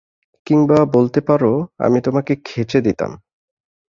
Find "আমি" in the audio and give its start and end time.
1.79-1.99